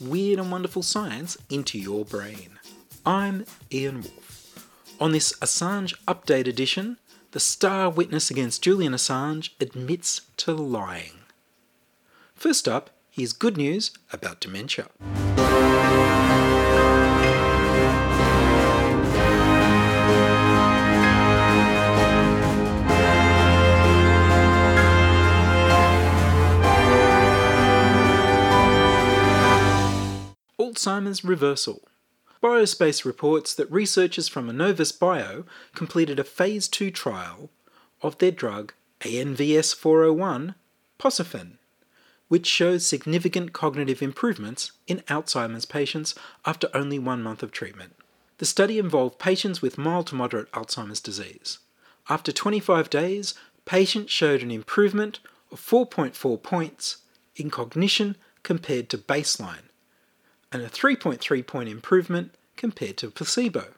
[0.00, 2.58] weird and wonderful science into your brain.
[3.04, 4.96] I'm Ian Wolfe.
[5.00, 6.98] On this Assange Update edition,
[7.32, 11.20] the star witness against Julian Assange admits to lying.
[12.34, 14.88] First up, here's good news about dementia.
[30.80, 31.86] Alzheimer's reversal.
[32.42, 37.50] Biospace reports that researchers from Annovis Bio completed a phase 2 trial
[38.00, 38.72] of their drug
[39.02, 40.54] ANVS 401,
[40.98, 41.58] Posiphen,
[42.28, 46.14] which shows significant cognitive improvements in Alzheimer's patients
[46.46, 47.94] after only one month of treatment.
[48.38, 51.58] The study involved patients with mild to moderate Alzheimer's disease.
[52.08, 53.34] After 25 days,
[53.66, 55.20] patients showed an improvement
[55.52, 56.96] of 4.4 points
[57.36, 59.69] in cognition compared to baseline
[60.52, 63.68] and a 3.3 point improvement compared to placebo,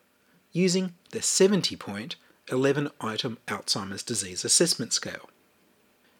[0.52, 2.16] using the 70 point
[2.48, 5.30] 11 item Alzheimer's disease assessment scale.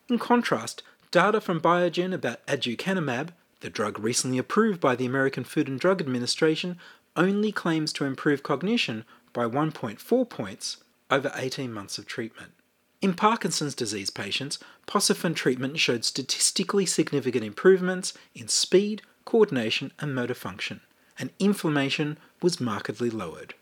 [0.09, 3.31] In contrast, data from Biogen about aducanumab,
[3.61, 6.79] the drug recently approved by the American Food and Drug Administration,
[7.17, 10.79] only claims to improve cognition by 1.4 points
[11.11, 12.53] over 18 months of treatment.
[13.01, 20.35] In Parkinson's disease patients, Posiphen treatment showed statistically significant improvements in speed, coordination, and motor
[20.35, 20.81] function,
[21.19, 23.55] and inflammation was markedly lowered.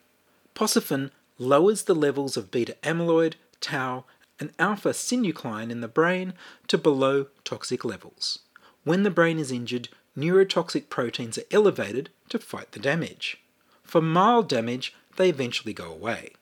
[0.54, 4.04] Posiphen lowers the levels of beta amyloid, tau,
[4.38, 6.34] and alpha synuclein in the brain
[6.66, 8.40] to below toxic levels.
[8.84, 13.38] When the brain is injured, neurotoxic proteins are elevated to fight the damage.
[13.82, 16.32] For mild damage, they eventually go away.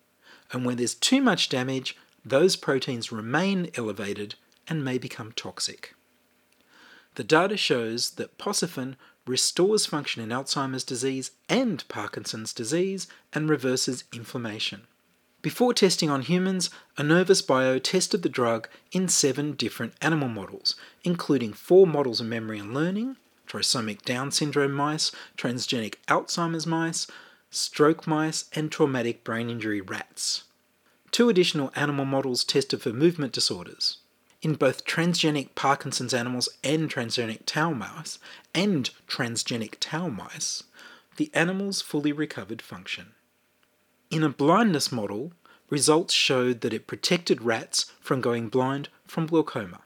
[0.53, 4.35] And when there's too much damage, those proteins remain elevated
[4.67, 5.95] and may become toxic.
[7.15, 8.97] The data shows that Posiphen
[9.29, 14.87] restores function in Alzheimer's disease and Parkinson's disease and reverses inflammation.
[15.41, 20.75] Before testing on humans, Annovis Bio tested the drug in seven different animal models,
[21.05, 23.17] including four models of memory and learning,
[23.47, 27.07] trisomic Down syndrome mice, transgenic Alzheimer's mice,
[27.51, 30.45] stroke mice, and traumatic brain injury rats.
[31.13, 33.99] Two additional animal models tested for movement disorders.
[34.41, 38.19] In both transgenic Parkinson's animals and transgenic tau mice,
[38.55, 40.65] and transgenic tau mice,
[41.17, 43.15] the animals fully recovered function.
[44.11, 45.33] In a blindness model,
[45.71, 49.81] results showed that it protected rats from going blind from glaucoma.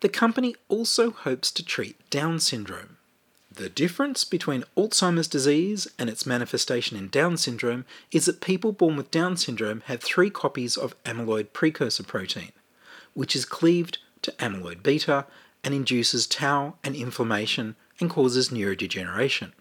[0.00, 2.96] The company also hopes to treat Down syndrome.
[3.54, 8.96] The difference between Alzheimer's disease and its manifestation in Down syndrome is that people born
[8.96, 12.52] with Down syndrome have three copies of amyloid precursor protein,
[13.14, 15.26] which is cleaved to amyloid beta
[15.64, 19.52] and induces tau and inflammation and causes neurodegeneration.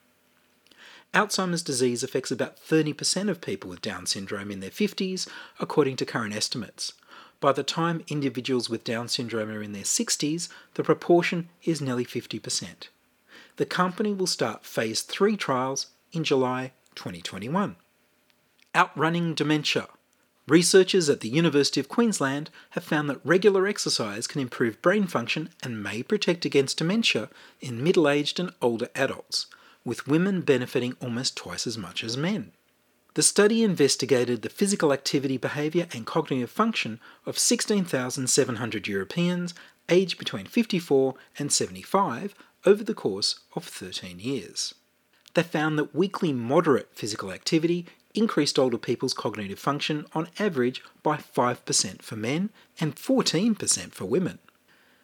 [1.14, 5.28] Alzheimer's disease affects about 30% of people with Down syndrome in their 50s,
[5.60, 6.94] according to current estimates.
[7.42, 12.06] By the time individuals with Down syndrome are in their 60s, the proportion is nearly
[12.06, 12.88] 50%.
[13.58, 17.76] The company will start phase 3 trials in July 2021.
[18.74, 19.88] Outrunning dementia.
[20.48, 25.50] Researchers at the University of Queensland have found that regular exercise can improve brain function
[25.62, 27.30] and may protect against dementia
[27.60, 29.46] in middle aged and older adults,
[29.86, 32.52] with women benefiting almost twice as much as men.
[33.14, 39.54] The study investigated the physical activity, behaviour, and cognitive function of 16,700 Europeans
[39.90, 42.34] aged between 54 and 75
[42.66, 44.74] over the course of 13 years.
[45.34, 51.18] They found that weekly moderate physical activity increased older people's cognitive function on average by
[51.18, 52.50] 5% for men
[52.80, 54.40] and 14% for women.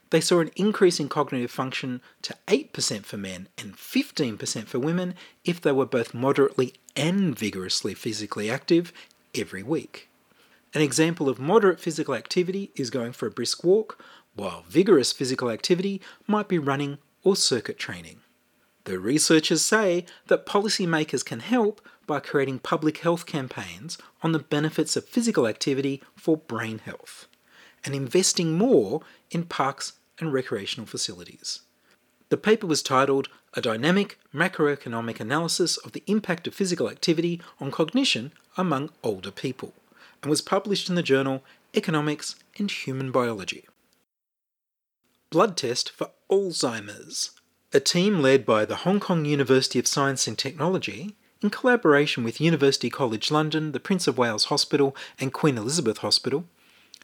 [0.09, 5.15] They saw an increase in cognitive function to 8% for men and 15% for women
[5.43, 8.93] if they were both moderately and vigorously physically active
[9.35, 10.09] every week.
[10.73, 14.03] An example of moderate physical activity is going for a brisk walk,
[14.35, 18.21] while vigorous physical activity might be running or circuit training.
[18.87, 24.95] The researchers say that policymakers can help by creating public health campaigns on the benefits
[24.95, 27.27] of physical activity for brain health
[27.83, 31.63] and investing more in parks and recreational facilities.
[32.29, 37.71] The paper was titled A Dynamic Macroeconomic Analysis of the Impact of Physical Activity on
[37.71, 39.73] Cognition Among Older People
[40.23, 41.43] and was published in the journal
[41.75, 43.65] Economics and Human Biology.
[45.29, 47.31] Blood test for Alzheimer's.
[47.77, 52.41] A team led by the Hong Kong University of Science and Technology, in collaboration with
[52.41, 56.45] University College London, the Prince of Wales Hospital, and Queen Elizabeth Hospital,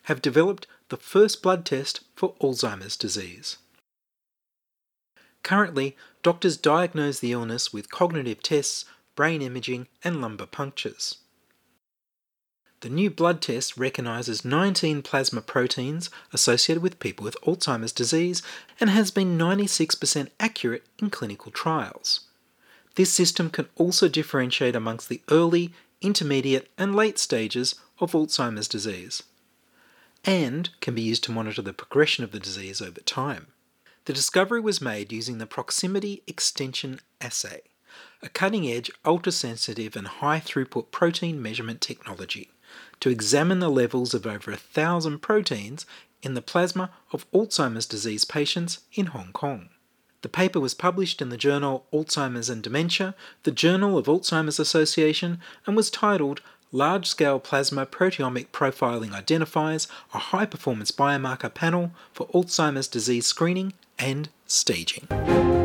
[0.05, 3.57] have developed the first blood test for Alzheimer's disease.
[5.43, 8.85] Currently, doctors diagnose the illness with cognitive tests,
[9.15, 11.17] brain imaging, and lumbar punctures.
[12.83, 18.43] The new blood test recognises 19 plasma proteins associated with people with Alzheimer's disease
[18.77, 22.27] and has been 96% accurate in clinical trials.
[22.95, 25.71] This system can also differentiate amongst the early,
[26.01, 29.23] intermediate, and late stages of Alzheimer's disease,
[30.25, 33.47] and can be used to monitor the progression of the disease over time.
[34.03, 37.61] The discovery was made using the proximity extension assay,
[38.21, 42.49] a cutting edge, ultra sensitive, and high throughput protein measurement technology,
[42.99, 45.85] to examine the levels of over a thousand proteins
[46.21, 49.69] in the plasma of Alzheimer's disease patients in Hong Kong.
[50.21, 55.39] The paper was published in the journal Alzheimer's and Dementia, the Journal of Alzheimer's Association,
[55.67, 56.41] and was titled
[56.71, 63.73] Large Scale Plasma Proteomic Profiling Identifies a High Performance Biomarker Panel for Alzheimer's Disease Screening
[63.99, 65.62] and Staging.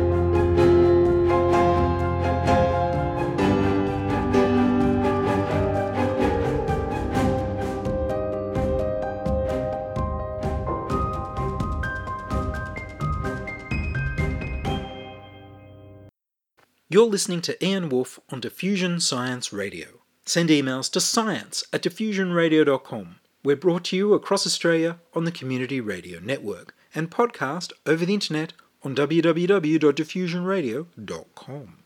[16.99, 20.01] You're listening to Ian Wolfe on Diffusion Science Radio.
[20.25, 23.15] Send emails to science at diffusionradio.com.
[23.41, 28.13] We're brought to you across Australia on the Community Radio Network and podcast over the
[28.13, 28.51] internet
[28.83, 31.77] on www.diffusionradio.com.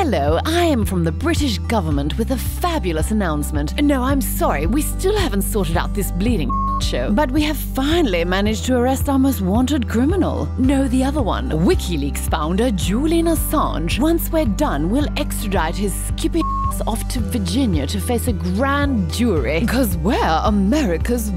[0.00, 3.82] Hello, I am from the British government with a fabulous announcement.
[3.82, 8.24] No, I'm sorry, we still haven't sorted out this bleeding show, but we have finally
[8.24, 10.46] managed to arrest our most wanted criminal.
[10.56, 13.98] No, the other one, WikiLeaks founder Julian Assange.
[13.98, 16.42] Once we're done, we'll extradite his skippy
[16.86, 21.32] off to Virginia to face a grand jury, because we're America's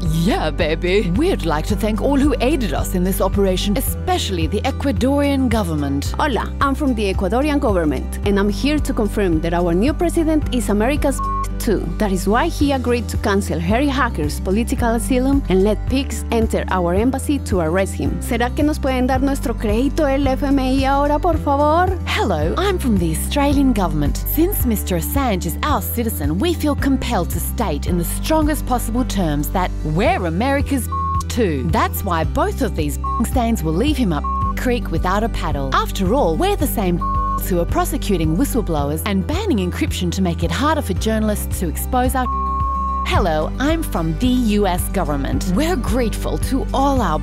[0.00, 1.10] yeah, baby.
[1.12, 6.14] We'd like to thank all who aided us in this operation, especially the Ecuadorian government.
[6.18, 10.54] Hola, I'm from the Ecuadorian government, and I'm here to confirm that our new president
[10.54, 11.18] is America's
[11.64, 11.80] too.
[11.98, 16.64] That is why he agreed to cancel Harry Hacker's political asylum and let pigs enter
[16.68, 18.20] our embassy to arrest him.
[18.20, 21.98] ¿Será que nos pueden dar nuestro crédito el FMI ahora, por favor?
[22.06, 24.18] Hello, I'm from the Australian government.
[24.34, 24.98] Since Mr.
[24.98, 29.70] Assange is our citizen, we feel compelled to state in the strongest possible terms that
[29.84, 30.86] we're America's
[31.28, 31.66] too.
[31.70, 34.24] That's why both of these stains will leave him up
[34.56, 35.70] creek without a paddle.
[35.74, 36.98] After all, we're the same
[37.42, 42.14] who are prosecuting whistleblowers and banning encryption to make it harder for journalists to expose
[42.14, 42.26] our
[43.06, 44.28] Hello, I'm from the
[44.58, 45.52] US government.
[45.54, 47.18] We're grateful to all our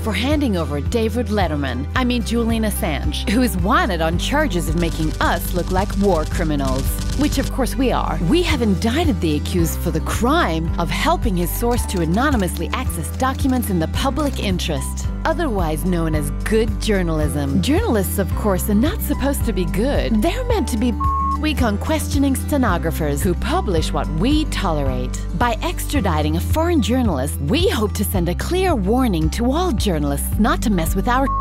[0.00, 4.80] for handing over David Letterman, I mean Julian Assange, who is wanted on charges of
[4.80, 6.82] making us look like war criminals.
[7.18, 8.18] Which, of course, we are.
[8.28, 13.14] We have indicted the accused for the crime of helping his source to anonymously access
[13.18, 17.60] documents in the public interest, otherwise known as good journalism.
[17.62, 20.92] Journalists, of course, are not supposed to be good, they're meant to be
[21.40, 25.18] week on questioning stenographers who publish what we tolerate.
[25.34, 30.38] By extraditing a foreign journalist, we hope to send a clear warning to all journalists
[30.38, 31.26] not to mess with our.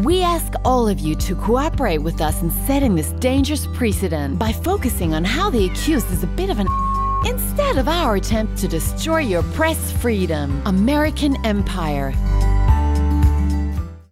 [0.00, 4.50] We ask all of you to cooperate with us in setting this dangerous precedent by
[4.50, 6.68] focusing on how the accused is a bit of an
[7.26, 10.62] instead of our attempt to destroy your press freedom.
[10.64, 12.14] American Empire.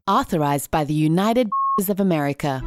[0.07, 1.49] Authorized by the United
[1.89, 2.63] of America.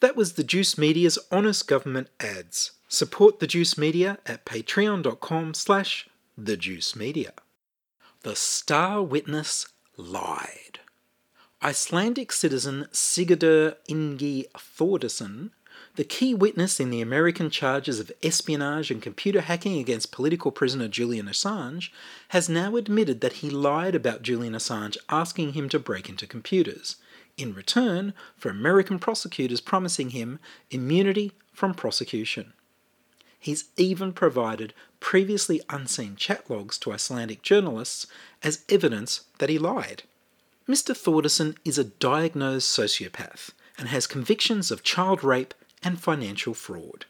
[0.00, 2.72] That was the Juice Media's Honest Government ads.
[2.86, 7.32] Support the Juice Media at patreon.com slash the Juice Media.
[8.22, 10.78] The Star Witness lied.
[11.62, 15.50] Icelandic citizen Sigurdur Ingi Thordarson,
[15.98, 20.86] the key witness in the American charges of espionage and computer hacking against political prisoner
[20.86, 21.90] Julian Assange,
[22.28, 26.98] has now admitted that he lied about Julian Assange asking him to break into computers
[27.36, 30.38] in return for American prosecutors promising him
[30.70, 32.52] immunity from prosecution.
[33.36, 38.06] He's even provided previously unseen chat logs to Icelandic journalists
[38.44, 40.04] as evidence that he lied.
[40.68, 40.94] Mr.
[40.96, 47.06] Thordarson is a diagnosed sociopath and has convictions of child rape and financial fraud.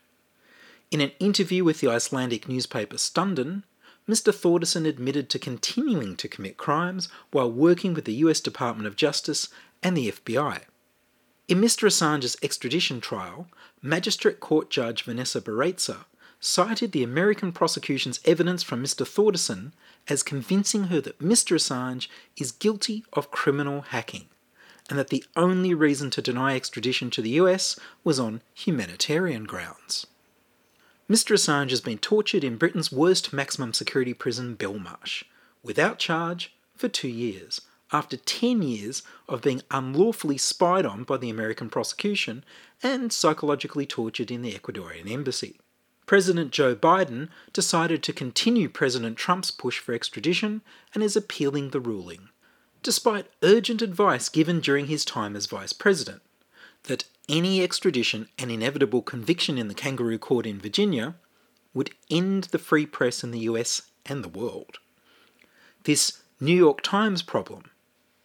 [0.90, 3.62] In an interview with the Icelandic newspaper Stundin,
[4.08, 4.32] Mr.
[4.32, 9.48] Thordarson admitted to continuing to commit crimes while working with the US Department of Justice
[9.82, 10.62] and the FBI.
[11.46, 11.86] In Mr.
[11.86, 13.48] Assange's extradition trial,
[13.82, 16.04] Magistrate Court Judge Vanessa Baraitser
[16.40, 19.06] cited the American prosecution's evidence from Mr.
[19.06, 19.72] Thordarson
[20.08, 21.56] as convincing her that Mr.
[21.56, 24.26] Assange is guilty of criminal hacking,
[24.88, 30.06] and that the only reason to deny extradition to the US was on humanitarian grounds.
[31.10, 31.34] Mr.
[31.34, 35.24] Assange has been tortured in Britain's worst maximum security prison, Belmarsh,
[35.62, 41.30] without charge for two years, after 10 years of being unlawfully spied on by the
[41.30, 42.44] American prosecution
[42.82, 45.58] and psychologically tortured in the Ecuadorian embassy.
[46.04, 50.62] President Joe Biden decided to continue President Trump's push for extradition
[50.94, 52.28] and is appealing the ruling,
[52.82, 56.22] despite urgent advice given during his time as vice president
[56.84, 61.14] that any extradition and inevitable conviction in the kangaroo court in Virginia
[61.74, 64.78] would end the free press in the US and the world.
[65.84, 67.70] This New York Times problem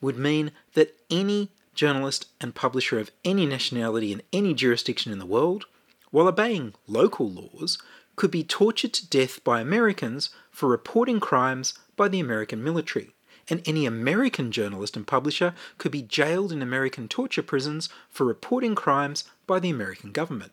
[0.01, 5.25] would mean that any journalist and publisher of any nationality in any jurisdiction in the
[5.25, 5.65] world
[6.13, 7.79] while obeying local laws,
[8.15, 13.12] could be tortured to death by Americans for reporting crimes by the American military,
[13.49, 18.75] and any American journalist and publisher could be jailed in American torture prisons for reporting
[18.75, 20.51] crimes by the American government.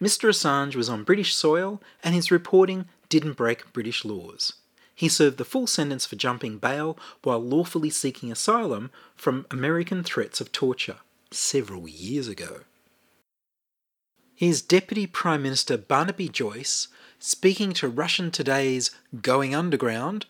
[0.00, 0.28] Mr.
[0.28, 4.54] Assange was on British soil, and his reporting didn't break British laws.
[4.94, 10.40] He served the full sentence for jumping bail while lawfully seeking asylum from American threats
[10.40, 10.98] of torture
[11.30, 12.60] several years ago.
[14.34, 16.88] Here's Deputy Prime Minister Barnaby Joyce
[17.18, 18.90] speaking to Russian Today's
[19.20, 20.26] Going Underground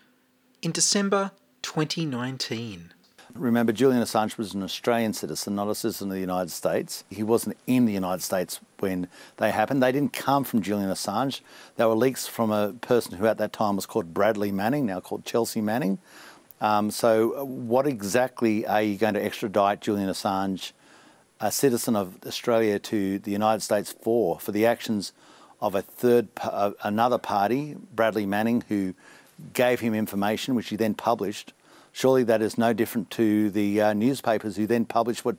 [0.61, 1.33] in December
[1.63, 2.93] 2019.
[3.35, 7.03] Remember, Julian Assange was an Australian citizen, not a citizen of the United States.
[7.09, 9.83] He wasn't in the United States when they happened.
[9.83, 11.41] They didn't come from Julian Assange.
[11.77, 15.01] They were leaks from a person who at that time was called Bradley Manning, now
[15.01, 15.99] called Chelsea Manning.
[16.61, 20.73] Um, so, uh, what exactly are you going to extradite Julian Assange
[21.43, 25.13] a citizen of Australia to the United States for for the actions
[25.61, 28.95] of a third uh, another party, Bradley Manning, who
[29.53, 31.53] gave him information which he then published.
[31.93, 35.37] Surely that is no different to the uh, newspapers who then published what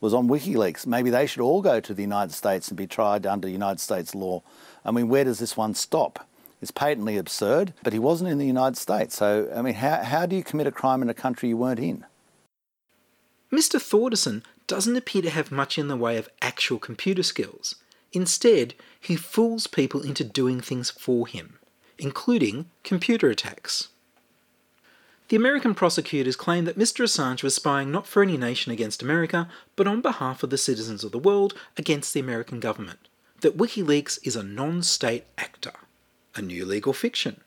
[0.00, 0.86] was on WikiLeaks.
[0.86, 4.14] Maybe they should all go to the United States and be tried under United States
[4.14, 4.42] law.
[4.84, 6.26] I mean, where does this one stop?
[6.60, 9.16] It's patently absurd, but he wasn't in the United States.
[9.16, 11.80] So, I mean, how, how do you commit a crime in a country you weren't
[11.80, 12.04] in?
[13.52, 13.78] Mr.
[13.78, 17.76] Thordarson doesn't appear to have much in the way of actual computer skills.
[18.12, 21.58] Instead, he fools people into doing things for him,
[21.98, 23.88] including computer attacks.
[25.28, 27.04] The American prosecutors claim that Mr.
[27.04, 31.02] Assange was spying not for any nation against America, but on behalf of the citizens
[31.02, 33.08] of the world against the American government.
[33.40, 35.72] That WikiLeaks is a non state actor,
[36.34, 37.40] a new legal fiction.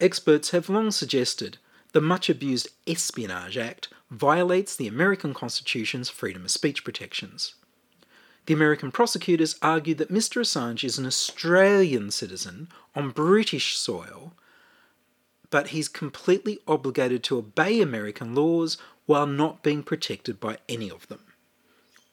[0.00, 1.58] Experts have long suggested
[1.92, 7.54] the much abused Espionage Act violates the American Constitution's freedom of speech protections.
[8.48, 10.40] The American prosecutors argued that Mr.
[10.40, 14.32] Assange is an Australian citizen on British soil,
[15.50, 21.06] but he's completely obligated to obey American laws while not being protected by any of
[21.08, 21.26] them.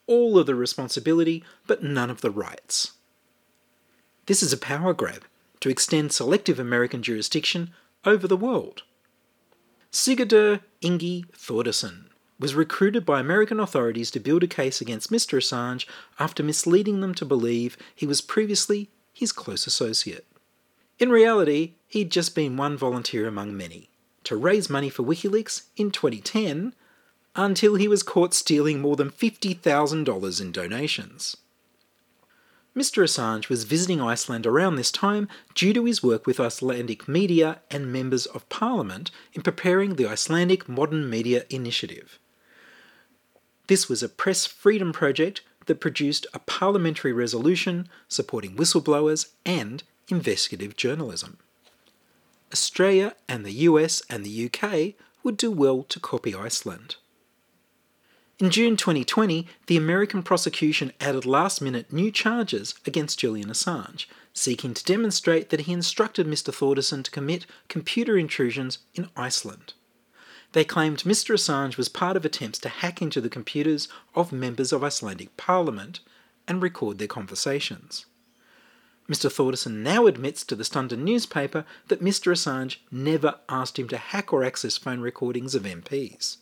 [0.06, 2.92] All of the responsibility, but none of the rights.
[4.26, 5.24] This is a power grab
[5.60, 7.70] to extend selective American jurisdiction
[8.04, 8.82] over the world.
[9.90, 15.38] Sigurdur Ingi Thordarson was recruited by American authorities to build a case against Mr.
[15.38, 15.86] Assange
[16.18, 20.26] after misleading them to believe he was previously his close associate.
[20.98, 23.88] In reality, he'd just been one volunteer among many
[24.24, 26.74] to raise money for WikiLeaks in 2010
[27.36, 31.36] until he was caught stealing more than $50,000 in donations.
[32.76, 33.02] Mr.
[33.02, 37.90] Assange was visiting Iceland around this time due to his work with Icelandic media and
[37.90, 42.18] members of parliament in preparing the Icelandic Modern Media Initiative.
[43.66, 50.76] This was a press freedom project that produced a parliamentary resolution supporting whistleblowers and investigative
[50.76, 51.38] journalism.
[52.52, 56.96] Australia and the US and the UK would do well to copy Iceland.
[58.38, 64.74] In June 2020, the American prosecution added last minute new charges against Julian Assange, seeking
[64.74, 66.54] to demonstrate that he instructed Mr.
[66.54, 69.72] Thordarson to commit computer intrusions in Iceland.
[70.56, 71.34] They claimed Mr.
[71.34, 76.00] Assange was part of attempts to hack into the computers of members of Icelandic parliament
[76.48, 78.06] and record their conversations.
[79.06, 79.30] Mr.
[79.30, 82.32] Thordarson now admits to the Stundin newspaper that Mr.
[82.32, 86.38] Assange never asked him to hack or access phone recordings of MPs.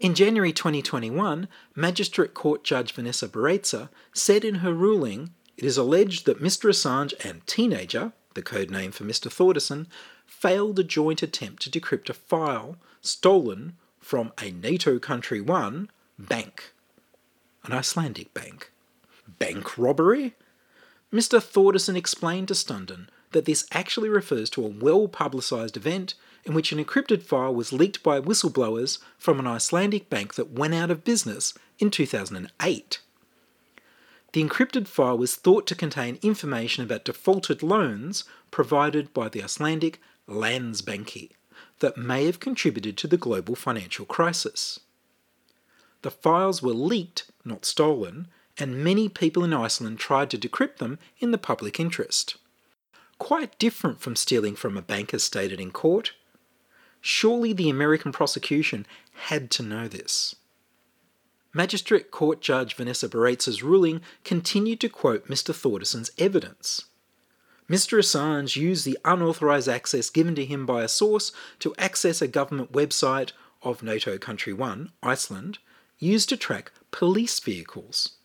[0.00, 6.24] In January 2021, Magistrate Court Judge Vanessa Baraitser said in her ruling it is alleged
[6.24, 6.70] that Mr.
[6.70, 9.28] Assange and Teenager, the code name for Mr.
[9.30, 9.86] Thordarson,
[10.32, 16.72] failed a joint attempt to decrypt a file stolen from a NATO country one bank,
[17.64, 18.72] an Icelandic bank.
[19.28, 20.34] Bank robbery?
[21.12, 21.38] Mr.
[21.40, 26.72] Thordarson explained to Stundin that this actually refers to a well publicised event in which
[26.72, 31.04] an encrypted file was leaked by whistleblowers from an Icelandic bank that went out of
[31.04, 33.00] business in 2008.
[34.32, 40.00] The encrypted file was thought to contain information about defaulted loans provided by the Icelandic
[40.28, 41.30] Landsbanki
[41.80, 44.80] that may have contributed to the global financial crisis.
[46.02, 50.98] The files were leaked, not stolen, and many people in Iceland tried to decrypt them
[51.18, 52.36] in the public interest.
[53.18, 56.12] Quite different from stealing from a bank as stated in court.
[57.00, 60.36] Surely the American prosecution had to know this.
[61.54, 65.54] Magistrate Court Judge Vanessa Baraitser's ruling continued to quote Mr.
[65.54, 66.86] Thordarson's evidence.
[67.68, 67.98] Mr.
[67.98, 72.72] Assange used the unauthorised access given to him by a source to access a government
[72.72, 75.58] website of NATO Country 1, Iceland,
[75.98, 78.16] used to track police vehicles.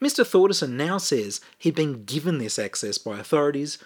[0.00, 0.24] Mr.
[0.24, 3.78] Thordarson now says he'd been given this access by authorities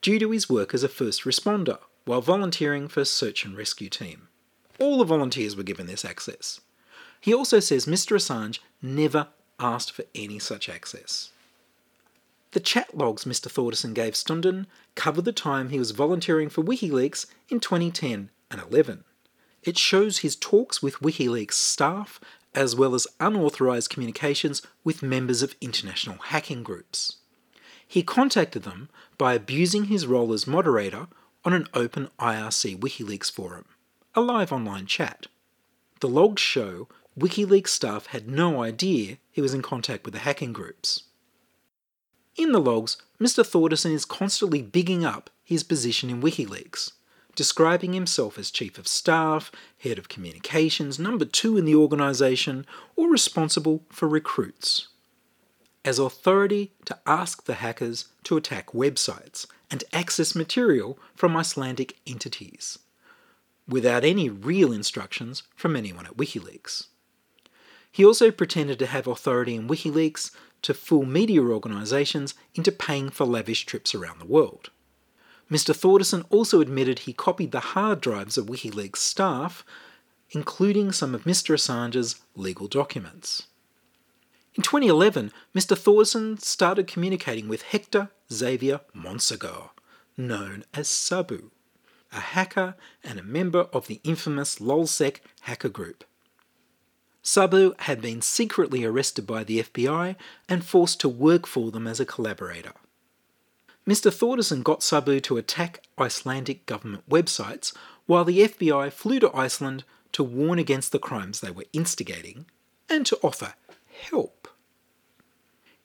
[0.00, 3.88] due to his work as a first responder while volunteering for a search and rescue
[3.88, 4.28] team.
[4.78, 6.60] All the volunteers were given this access.
[7.20, 8.16] He also says Mr.
[8.16, 9.28] Assange never
[9.58, 11.30] asked for any such access.
[12.56, 13.52] The chat logs Mr.
[13.52, 19.04] Thordarson gave Stundin cover the time he was volunteering for WikiLeaks in 2010 and 11.
[19.62, 22.18] It shows his talks with WikiLeaks staff
[22.54, 27.18] as well as unauthorised communications with members of international hacking groups.
[27.86, 31.08] He contacted them by abusing his role as moderator
[31.44, 33.66] on an open IRC WikiLeaks forum,
[34.14, 35.26] a live online chat.
[36.00, 36.88] The logs show
[37.20, 41.02] WikiLeaks staff had no idea he was in contact with the hacking groups.
[42.36, 43.42] In the logs, Mr.
[43.42, 46.92] Thordarson is constantly bigging up his position in WikiLeaks,
[47.34, 53.08] describing himself as Chief of Staff, Head of Communications, number two in the organisation, or
[53.08, 54.88] responsible for recruits.
[55.82, 62.78] As authority to ask the hackers to attack websites and access material from Icelandic entities,
[63.66, 66.88] without any real instructions from anyone at WikiLeaks.
[67.90, 70.30] He also pretended to have authority in WikiLeaks
[70.62, 74.70] to fool media organisations into paying for lavish trips around the world.
[75.50, 75.74] Mr.
[75.74, 79.64] Thordarson also admitted he copied the hard drives of WikiLeaks staff,
[80.30, 81.54] including some of Mr.
[81.54, 83.46] Assange's legal documents.
[84.56, 85.76] In 2011, Mr.
[85.76, 89.70] Thordarson started communicating with Hector Xavier Monsegur,
[90.16, 91.50] known as Sabu,
[92.10, 96.04] a hacker and a member of the infamous LulzSec hacker group.
[97.26, 100.14] Sabu had been secretly arrested by the FBI
[100.48, 102.70] and forced to work for them as a collaborator.
[103.84, 104.12] Mr.
[104.12, 107.74] Thordarson got Sabu to attack Icelandic government websites
[108.06, 112.46] while the FBI flew to Iceland to warn against the crimes they were instigating
[112.88, 113.54] and to offer
[114.08, 114.46] help.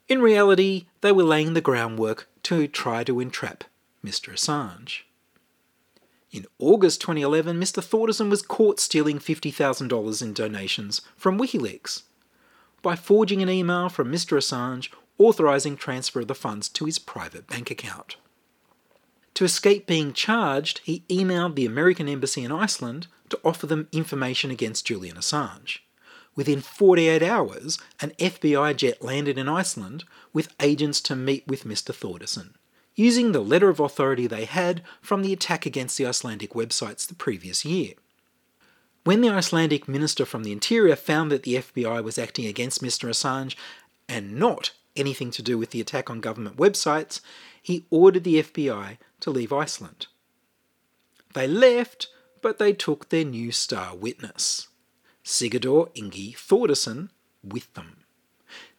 [0.08, 3.64] In reality, they were laying the groundwork to try to entrap
[4.06, 4.32] Mr.
[4.32, 5.06] Assange.
[6.32, 7.84] In August 2011, Mr.
[7.84, 12.04] Thordarson was caught stealing $50,000 in donations from WikiLeaks
[12.82, 14.38] by forging an email from Mr.
[14.38, 18.16] Assange authorising transfer of the funds to his private bank account.
[19.36, 24.52] To escape being charged, he emailed the American Embassy in Iceland to offer them information
[24.52, 25.80] against Julian Assange.
[26.36, 31.94] Within 48 hours, an FBI jet landed in Iceland with agents to meet with Mr.
[31.94, 32.54] Thordarson
[33.02, 37.16] using the letter of authority they had from the attack against the Icelandic websites the
[37.16, 37.94] previous year.
[39.04, 43.10] When the Icelandic Minister from the Interior found that the FBI was acting against Mr.
[43.10, 43.56] Assange
[44.08, 47.22] and not anything to do with the attack on government websites,
[47.60, 50.06] he ordered the FBI to leave Iceland.
[51.34, 52.08] They left,
[52.42, 54.68] but they took their new star witness,
[55.26, 57.10] Sigurdur Ingi Thordarson,
[57.44, 57.98] with them.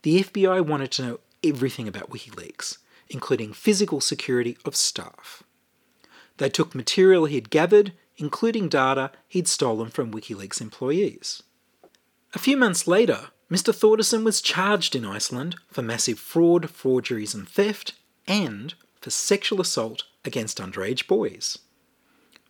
[0.03, 2.79] The FBI wanted to know everything about WikiLeaks,
[3.13, 5.43] including physical security of staff.
[6.39, 11.43] They took material he'd gathered, including data he'd stolen from WikiLeaks employees.
[12.35, 13.75] A few months later, Mr.
[13.75, 17.93] Thordarson was charged in Iceland for massive fraud, forgeries, and theft,
[18.27, 21.59] and for sexual assault against underage boys.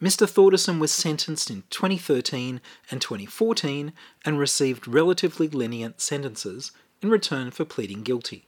[0.01, 0.29] Mr.
[0.29, 3.93] Thordarson was sentenced in 2013 and 2014
[4.25, 8.47] and received relatively lenient sentences in return for pleading guilty.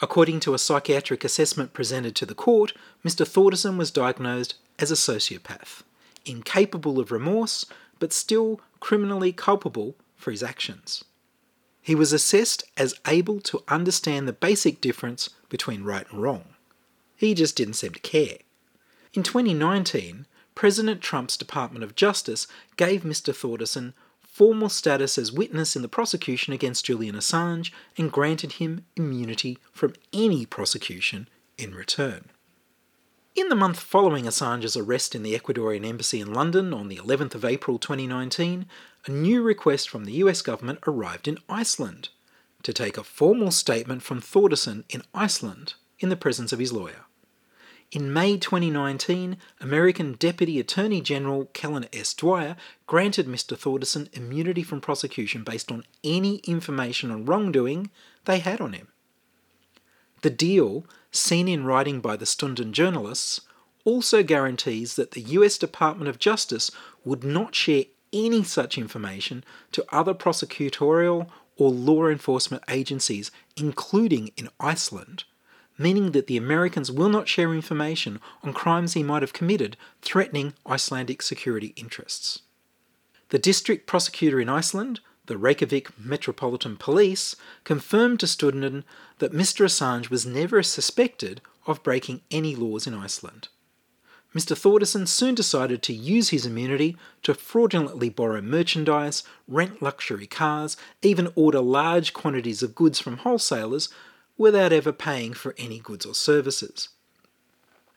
[0.00, 2.72] According to a psychiatric assessment presented to the court,
[3.04, 3.26] Mr.
[3.26, 5.82] Thordarson was diagnosed as a sociopath,
[6.24, 7.66] incapable of remorse,
[7.98, 11.04] but still criminally culpable for his actions.
[11.82, 16.44] He was assessed as able to understand the basic difference between right and wrong.
[17.16, 18.38] He just didn't seem to care.
[19.14, 23.32] In 2019, President Trump's Department of Justice gave Mr.
[23.34, 23.94] Thordarson
[24.38, 29.94] formal status as witness in the prosecution against Julian Assange and granted him immunity from
[30.12, 32.26] any prosecution in return.
[33.34, 37.34] In the month following Assange's arrest in the Ecuadorian embassy in London on the 11th
[37.34, 38.66] of April 2019,
[39.06, 42.10] a new request from the US government arrived in Iceland
[42.62, 47.06] to take a formal statement from Thordarson in Iceland in the presence of his lawyer.
[47.90, 52.12] In May 2019, American Deputy Attorney General Kellen S.
[52.12, 52.54] Dwyer
[52.86, 53.56] granted Mr.
[53.56, 57.90] Thordarson immunity from prosecution based on any information on wrongdoing
[58.26, 58.88] they had on him.
[60.20, 63.40] The deal, seen in writing by the Stundin journalists,
[63.86, 66.70] also guarantees that the US Department of Justice
[67.06, 74.50] would not share any such information to other prosecutorial or law enforcement agencies, including in
[74.60, 75.24] Iceland,
[75.78, 80.52] meaning that the Americans will not share information on crimes he might have committed threatening
[80.66, 82.42] Icelandic security interests.
[83.30, 88.84] The district prosecutor in Iceland, the Reykjavik Metropolitan Police, confirmed to Stundin
[89.18, 89.64] that Mr.
[89.64, 93.48] Assange was never suspected of breaking any laws in Iceland.
[94.34, 94.54] Mr.
[94.54, 101.32] Thordarson soon decided to use his immunity to fraudulently borrow merchandise, rent luxury cars, even
[101.34, 103.88] order large quantities of goods from wholesalers
[104.38, 106.88] without ever paying for any goods or services.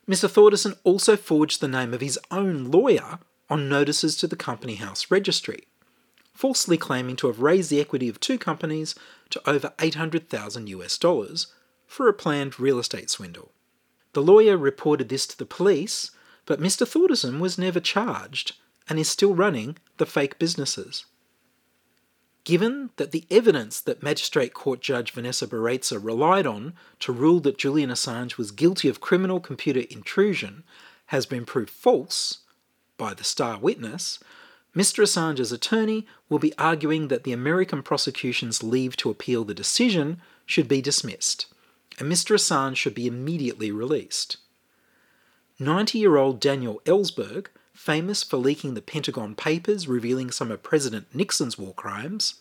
[0.10, 0.28] Mr.
[0.28, 5.12] Thordarson also forged the name of his own lawyer on notices to the Company House
[5.12, 5.68] Registry,
[6.34, 8.96] falsely claiming to have raised the equity of two companies
[9.30, 11.48] to over 800,000 US dollars
[11.86, 13.52] for a planned real estate swindle.
[14.14, 16.12] The lawyer reported this to the police,
[16.46, 16.86] but Mr.
[16.88, 18.54] Thordarson was never charged
[18.90, 21.06] and is still running the fake businesses.
[22.44, 27.58] Given that the evidence that Magistrate Court Judge Vanessa Baraitser relied on to rule that
[27.58, 30.64] Julian Assange was guilty of criminal computer intrusion
[31.08, 32.40] has been proved false
[32.98, 34.20] by the star witness,
[34.76, 35.04] Mr.
[35.04, 40.68] Assange's attorney will be arguing that the American prosecution's leave to appeal the decision should
[40.68, 41.48] be dismissed,
[42.00, 42.36] and Mr.
[42.36, 44.38] Assange should be immediately released.
[45.60, 47.48] 90 year old Daniel Ellsberg
[47.82, 52.36] famous for leaking the Pentagon Papers revealing some of President Nixon's war crimes,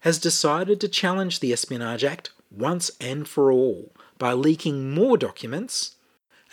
[0.00, 5.96] has decided to challenge the Espionage Act once and for all by leaking more documents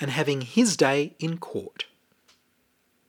[0.01, 1.85] and having his day in court.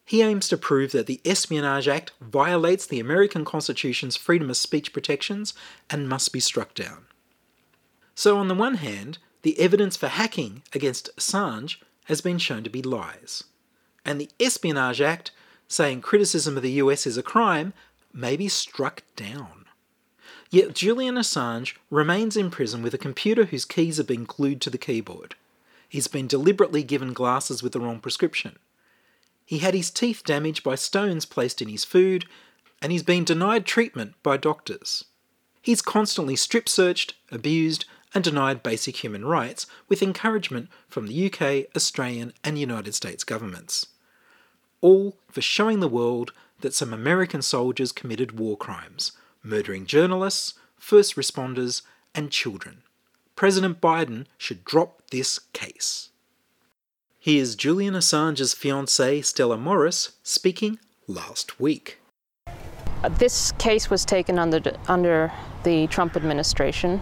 [0.04, 4.92] He aims to prove that the Espionage Act violates the American Constitution's freedom of speech
[4.92, 5.54] protections
[5.90, 7.06] and must be struck down.
[8.14, 12.70] So, on the one hand, the evidence for hacking against Assange has been shown to
[12.70, 13.42] be lies
[14.04, 15.30] and the Espionage Act,
[15.68, 17.72] saying criticism of the US is a crime,
[18.12, 19.64] may be struck down.
[20.50, 24.70] Yet Julian Assange remains in prison with a computer whose keys have been glued to
[24.70, 25.34] the keyboard.
[25.88, 28.58] He's been deliberately given glasses with the wrong prescription.
[29.44, 32.26] He had his teeth damaged by stones placed in his food,
[32.80, 35.04] and he's been denied treatment by doctors.
[35.60, 41.74] He's constantly strip searched, abused, and denied basic human rights with encouragement from the UK,
[41.74, 43.86] Australian, and United States governments
[44.84, 51.16] all for showing the world that some American soldiers committed war crimes, murdering journalists, first
[51.16, 51.80] responders,
[52.14, 52.82] and children.
[53.34, 56.10] President Biden should drop this case.
[57.18, 61.98] Here's Julian Assange's fiancée, Stella Moris, speaking last week.
[63.18, 67.00] This case was taken under under the Trump administration.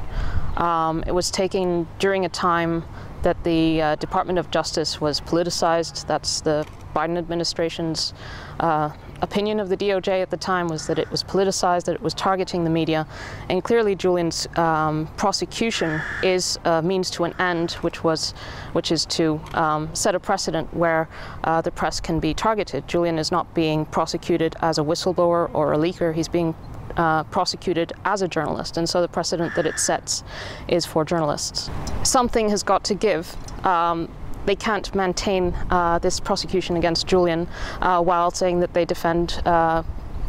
[0.57, 2.85] Um, it was taken during a time
[3.23, 6.07] that the uh, Department of Justice was politicized.
[6.07, 8.15] That's the Biden administration's
[8.61, 12.03] uh, opinion of the DOJ at the time was that it was politicized, that it
[12.03, 13.07] was targeting the media,
[13.49, 18.33] and clearly Julian's um, prosecution is a means to an end, which was,
[18.73, 21.09] which is to um, set a precedent where
[21.45, 22.87] uh, the press can be targeted.
[22.89, 26.55] Julian is not being prosecuted as a whistleblower or a leaker; he's being
[26.97, 30.25] uh, prosecuted as a journalist, and so the precedent that it sets
[30.69, 31.71] is for journalists.
[32.03, 33.35] Something has got to give.
[33.65, 34.11] Um,
[34.47, 37.49] they can't maintain uh, this prosecution against Julian
[37.81, 39.83] uh, while saying that they defend uh,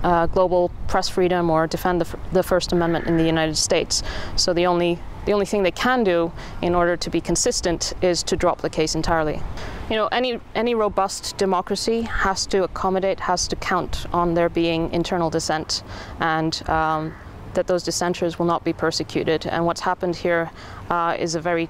[0.04, 4.04] uh global press freedom or defend the, the, First Amendment in the United States.
[4.36, 8.24] So the only the only thing they can do in order to be consistent is
[8.24, 9.42] to drop the case entirely.
[9.90, 14.92] You know, any any robust democracy has to accommodate, has to count on there being
[14.92, 15.84] internal dissent,
[16.20, 17.14] and um,
[17.54, 19.46] that those dissenters will not be persecuted.
[19.46, 20.52] And what's happened here
[20.90, 21.70] uh, is a very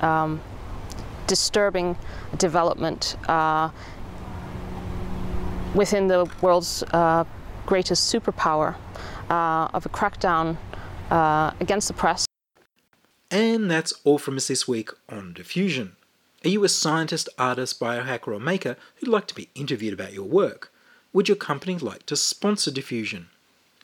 [0.00, 0.40] um,
[1.26, 1.96] disturbing
[2.38, 3.70] development uh,
[5.74, 7.24] within the world's uh,
[7.66, 8.76] greatest superpower
[9.30, 10.56] uh, of a crackdown
[11.10, 12.26] uh, against the press.
[13.30, 15.96] And that's all from us this week on Diffusion.
[16.44, 20.26] Are you a scientist, artist, biohacker, or maker who'd like to be interviewed about your
[20.26, 20.72] work?
[21.12, 23.28] Would your company like to sponsor Diffusion?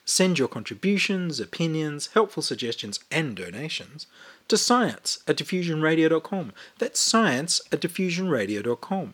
[0.05, 4.07] Send your contributions, opinions, helpful suggestions, and donations
[4.51, 6.51] to science at diffusionradio.com.
[6.77, 9.13] That's science at diffusionradio.com.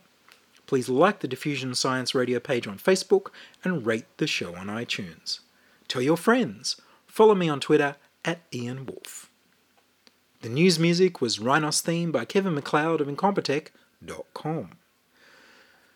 [0.66, 3.28] Please like the Diffusion Science Radio page on Facebook
[3.64, 5.42] and rate the show on iTunes.
[5.88, 6.82] Tell your friends.
[7.06, 9.30] Follow me on Twitter at Ian Wolfe.
[10.42, 14.72] The news music was Rhinos theme by Kevin MacLeod of Incompetech.com.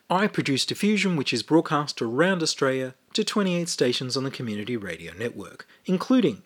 [0.08, 5.12] I produce Diffusion, which is broadcast around Australia to 28 stations on the Community Radio
[5.14, 6.42] Network, including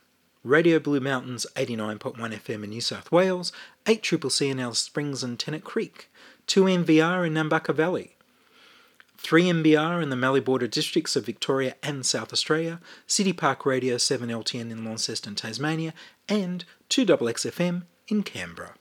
[0.47, 3.51] Radio Blue Mountains 89.1 FM in New South Wales,
[3.85, 6.09] 8 Triple C in Alice Springs and Tennant Creek,
[6.47, 8.15] 2MVR in Nambucca Valley,
[9.19, 14.71] 3MBR in the Mallee Border districts of Victoria and South Australia, City Park Radio 7LTN
[14.71, 15.93] in Launceston, Tasmania,
[16.29, 18.75] and 2XXFM in Canberra.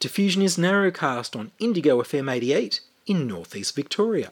[0.00, 4.30] Diffusion is narrowcast on Indigo FM 88 in northeast Victoria.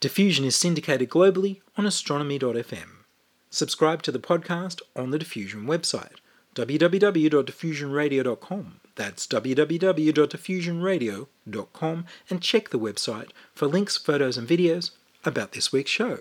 [0.00, 2.97] Diffusion is syndicated globally on astronomy.fm.
[3.50, 6.16] Subscribe to the podcast on the Diffusion website,
[6.54, 8.80] www.diffusionradio.com.
[8.94, 14.90] That's www.diffusionradio.com and check the website for links, photos, and videos
[15.24, 16.18] about this week's show.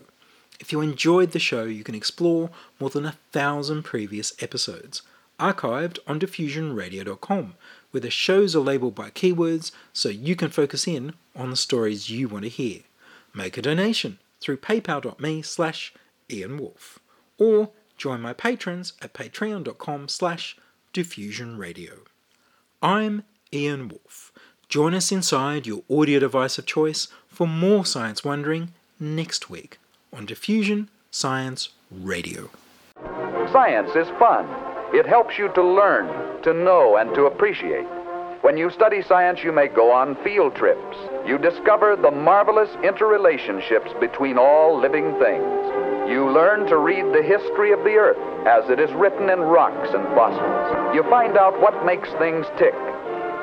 [0.59, 5.01] If you enjoyed the show, you can explore more than a thousand previous episodes,
[5.39, 7.55] archived on diffusionradio.com,
[7.91, 12.09] where the shows are labeled by keywords so you can focus in on the stories
[12.09, 12.81] you want to hear.
[13.35, 15.93] Make a donation through paypal.me slash
[16.29, 16.99] Ian Wolfe,
[17.38, 20.58] or join my patrons at patreon.com slash
[20.93, 22.00] diffusionradio.
[22.82, 24.32] I'm Ian Wolfe.
[24.69, 29.80] Join us inside your audio device of choice for more science wondering next week
[30.12, 32.50] on Diffusion Science Radio.
[33.52, 34.45] Science is fun.
[34.93, 37.86] It helps you to learn, to know, and to appreciate.
[38.41, 40.97] When you study science, you may go on field trips.
[41.26, 45.96] You discover the marvelous interrelationships between all living things.
[46.08, 48.17] You learn to read the history of the earth
[48.48, 50.96] as it is written in rocks and fossils.
[50.96, 52.74] You find out what makes things tick.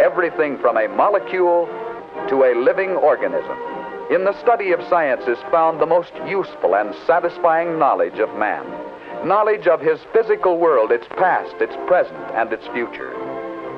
[0.01, 1.67] Everything from a molecule
[2.31, 3.59] to a living organism.
[4.11, 8.65] In the study of science is found the most useful and satisfying knowledge of man.
[9.29, 13.13] Knowledge of his physical world, its past, its present, and its future.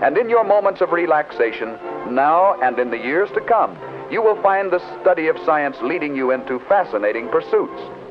[0.05, 1.77] And in your moments of relaxation,
[2.15, 3.77] now and in the years to come,
[4.13, 7.83] you will find the study of science leading you into fascinating pursuits